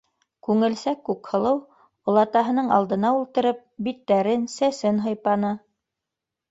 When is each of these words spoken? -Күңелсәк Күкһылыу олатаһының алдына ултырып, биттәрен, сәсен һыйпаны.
-Күңелсәк 0.45 1.03
Күкһылыу 1.09 1.59
олатаһының 2.13 2.73
алдына 2.79 3.15
ултырып, 3.21 3.63
биттәрен, 3.89 4.51
сәсен 4.59 5.03
һыйпаны. 5.09 5.55